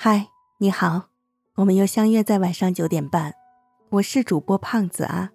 [0.00, 1.08] 嗨，你好，
[1.56, 3.34] 我们又相约在晚上九点半，
[3.90, 5.32] 我是主播胖子啊。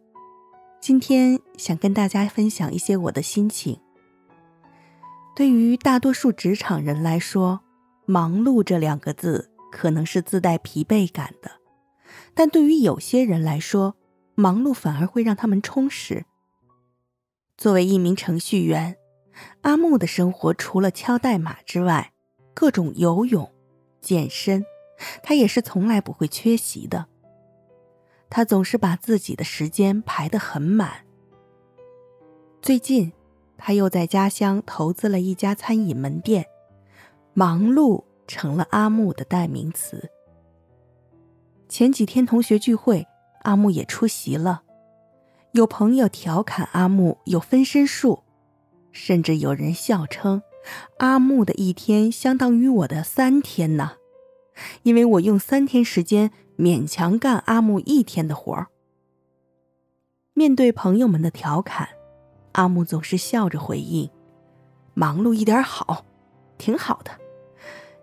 [0.80, 3.78] 今天想跟大家分享一些我的心情。
[5.36, 7.60] 对于大多数职场人来说
[8.08, 11.52] ，“忙碌”这两个字可能是自带疲惫感的，
[12.34, 13.98] 但对于有些人来说，
[14.34, 16.24] 忙碌反而会让他们充实。
[17.58, 18.96] 作为一名程序员，
[19.64, 22.14] 阿木的生活除了敲代码之外，
[22.54, 23.53] 各种游泳。
[24.04, 24.66] 健身，
[25.24, 27.08] 他也是从来不会缺席的。
[28.30, 31.06] 他总是把自己的时间排得很满。
[32.62, 33.14] 最近，
[33.58, 36.48] 他又在家乡投资了一家餐饮门店，
[37.34, 40.12] 忙碌成了阿木的代名词。
[41.70, 43.08] 前几天同学聚会，
[43.44, 44.64] 阿木也出席了。
[45.54, 48.24] 有朋友调侃阿木有分身术，
[48.92, 50.42] 甚至有人笑称。
[50.98, 53.98] 阿木的一天相当于我的三天呢，
[54.84, 58.68] 因为我用三天时间勉强干阿木一天的活儿。
[60.34, 61.90] 面对朋友们的调侃，
[62.54, 64.10] 阿木总是笑着回应
[64.96, 66.06] ：“忙碌一点好，
[66.58, 67.12] 挺好的。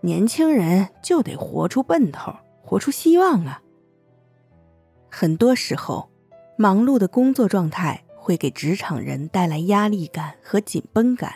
[0.02, 3.62] 年轻人就得活出奔头，活出希望啊。”
[5.10, 6.08] 很多时候，
[6.56, 11.34] 忙碌的工作状态会给职场人带来压力感和紧绷感。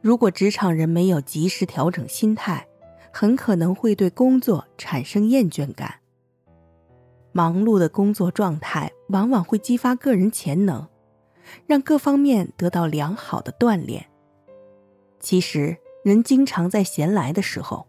[0.00, 2.66] 如果职场人没有及时调整心态，
[3.18, 6.00] 很可能会对工作产生厌倦感。
[7.32, 10.86] 忙碌的工作状态往往会激发个人潜能，
[11.66, 14.04] 让各方面得到良好的锻炼。
[15.18, 17.86] 其实，人经常在闲来的时候，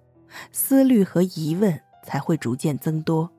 [0.54, 3.30] 思虑和疑问才会逐渐增多，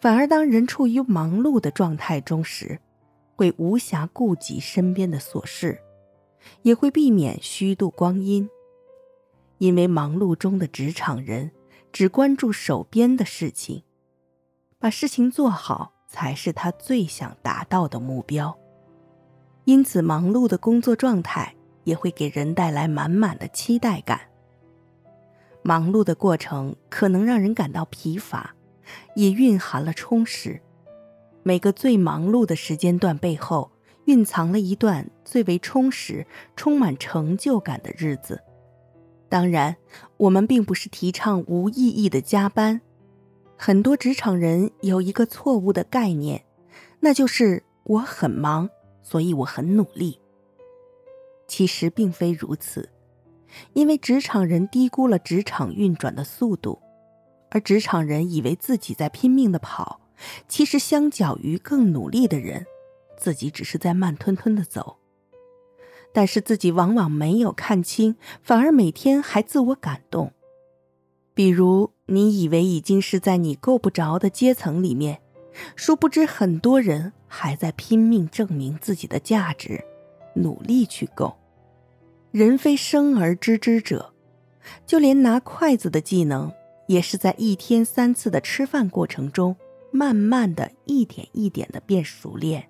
[0.00, 2.80] 反而当人处于忙碌的状态中时，
[3.36, 5.80] 会无暇顾及身边的琐事。
[6.62, 8.48] 也会避免虚度光阴，
[9.58, 11.50] 因为忙碌中的职场人
[11.92, 13.82] 只关注手边的事情，
[14.78, 18.56] 把事情做好才是他最想达到的目标。
[19.64, 21.54] 因此，忙碌的工作状态
[21.84, 24.20] 也会给人带来满满的期待感。
[25.62, 28.54] 忙碌的过程可能让人感到疲乏，
[29.14, 30.60] 也蕴含了充实。
[31.42, 33.70] 每个最忙碌的时间段背后。
[34.04, 36.26] 蕴藏了一段最为充实、
[36.56, 38.42] 充满成就感的日子。
[39.28, 39.76] 当然，
[40.16, 42.80] 我们并不是提倡无意义的加班。
[43.56, 46.44] 很多职场人有一个错误的概念，
[47.00, 48.70] 那就是我很忙，
[49.02, 50.20] 所以我很努力。
[51.46, 52.88] 其实并非如此，
[53.72, 56.78] 因为职场人低估了职场运转的速度，
[57.50, 60.00] 而职场人以为自己在拼命的跑，
[60.46, 62.66] 其实相较于更努力的人。
[63.16, 64.98] 自己只是在慢吞吞的走，
[66.18, 70.32] 但是自己往往没有看清，反而每天还自我感动。
[71.32, 75.20] 比如，你以为已经是在你够不着的阶层里面，
[75.76, 79.84] 殊不知很多人还在拼命证明自己的价值，
[80.34, 81.36] 努力去够。
[82.32, 84.12] 人非生而知之者，
[84.84, 86.52] 就连拿筷子的技能，
[86.88, 89.54] 也是在一天三次的吃饭过程中，
[89.92, 92.68] 慢慢的一点一点的变熟练。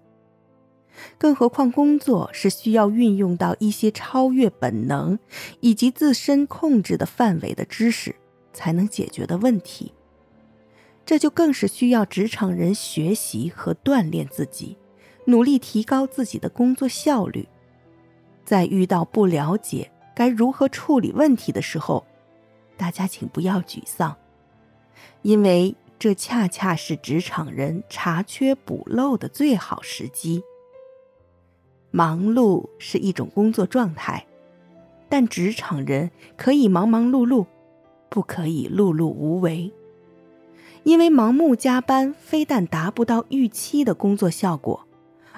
[1.16, 5.18] 更何况，工作是需要运用到一些超越本能
[5.60, 8.14] 以及自身控制的范围的知识
[8.52, 9.92] 才能解决的问题。
[11.06, 14.76] 这就更是需要职场人学习和锻炼自己，
[15.24, 17.48] 努力提高自己的工作效率。
[18.44, 22.06] 在遇到不了解该如何处理问题的时候，
[22.76, 24.16] 大家请不要沮丧，
[25.22, 30.42] 因为这恰恰是职场人查缺补漏的最好时机。
[31.98, 34.24] 忙碌是一种工作状态，
[35.08, 37.44] 但职场人可以忙忙碌碌，
[38.08, 39.72] 不可以碌碌无为。
[40.84, 44.86] 因为盲目加班非但达不到预期的工作效果，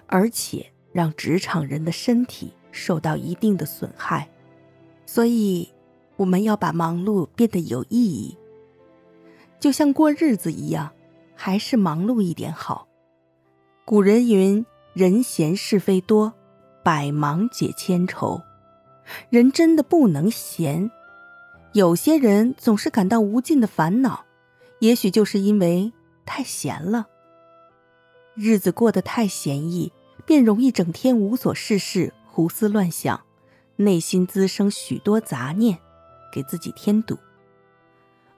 [0.06, 4.28] 而且让职场人的身体受到一定的损害。
[5.06, 5.66] 所以，
[6.16, 8.36] 我们要把忙碌变得有意义，
[9.58, 10.90] 就像过日子一样，
[11.34, 12.86] 还是忙碌一点好。
[13.86, 16.34] 古人云：“人闲是非多。”
[16.90, 18.42] 百忙解千愁，
[19.28, 20.90] 人真的不能闲。
[21.72, 24.24] 有些人总是感到无尽的烦恼，
[24.80, 25.92] 也许就是因为
[26.26, 27.06] 太闲了。
[28.34, 29.92] 日子过得太闲逸，
[30.26, 33.20] 便容易整天无所事事，胡思乱想，
[33.76, 35.78] 内心滋生许多杂念，
[36.32, 37.16] 给自己添堵。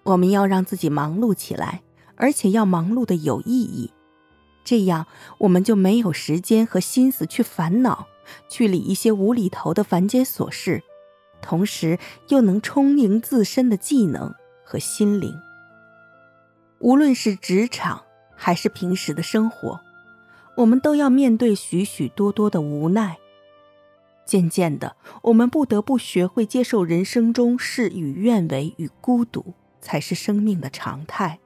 [0.02, 1.80] 我们要让自己忙碌起来，
[2.16, 3.90] 而且要忙碌的有意义，
[4.62, 5.06] 这样
[5.38, 8.08] 我们就没有时间和心思去烦恼。
[8.48, 10.82] 去理一些无厘头的凡间琐事，
[11.40, 11.98] 同时
[12.28, 14.34] 又能充盈自身的技能
[14.64, 15.40] 和心灵。
[16.78, 18.02] 无论是职场
[18.34, 19.80] 还是平时的生活，
[20.56, 23.18] 我们都要面对许许多多的无奈。
[24.24, 31.40] 渐渐的，我们不得不学会接受人生中事与愿违与孤独，才是生命的常态。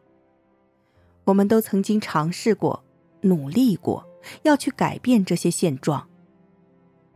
[1.25, 2.85] 我们都曾经尝试过，
[3.23, 4.07] 努力过，
[4.43, 6.07] 要去改变这些现状，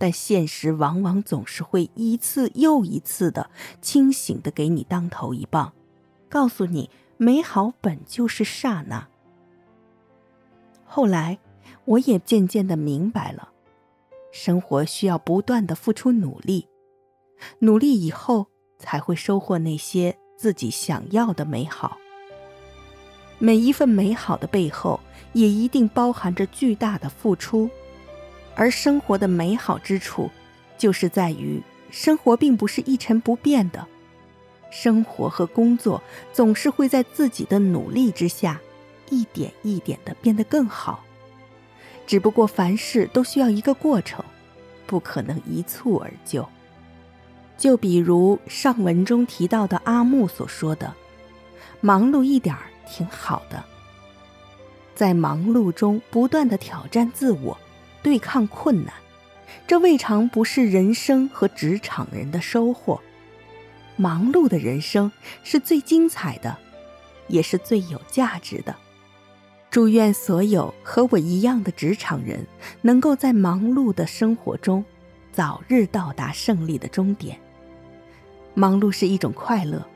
[0.01, 3.51] 但现实往往总是会一次又一次的
[3.83, 5.75] 清醒的给你当头一棒，
[6.31, 6.89] 告诉你。
[7.19, 9.07] 美好本就是刹那。
[10.87, 11.39] 后来，
[11.85, 13.51] 我也渐渐的明白了，
[14.33, 16.67] 生活需要不断的付出努力，
[17.59, 18.47] 努力以后
[18.79, 21.99] 才会收获那些自己想要的美好。
[23.39, 24.99] 每一份美好的背后，
[25.35, 27.69] 也一定包含着巨大的付出。
[28.61, 30.31] 而生活的美好之处，
[30.77, 33.87] 就是在于生活并不是一成不变的。
[34.71, 38.61] 生活和工作总是会在自己的努力之下，
[39.09, 41.03] 一点一点的变得更好。
[42.07, 44.23] 只不过凡事都需要一个过程，
[44.87, 46.47] 不可能一蹴而就。
[47.57, 50.93] 就比如上文中提到的阿木所说的
[51.81, 53.65] ：“忙碌一点儿挺好的，
[54.95, 57.57] 在忙碌中不断的挑战自我，
[58.03, 58.93] 对抗困难，
[59.67, 63.01] 这未尝不是人生和职场人的收获。”
[63.97, 65.13] 忙碌的人生
[65.43, 66.57] 是最精彩的，
[67.29, 68.75] 也是最有价值的。
[69.71, 72.47] 祝愿所有和我一样的职场人，
[72.81, 74.85] 能够在忙碌的生活中，
[75.33, 77.39] 早日到达胜利的终点。
[78.55, 79.87] 忙碌是一种快乐，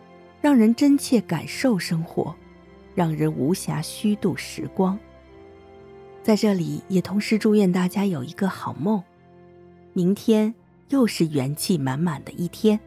[0.41, 2.37] 让人真切感受生活，
[2.95, 4.99] 让人无暇虚度时光。
[6.25, 9.03] 在这里，也同时祝愿大家有一个好梦。
[9.93, 10.55] 明天
[10.89, 12.81] 又是元气满满的一天。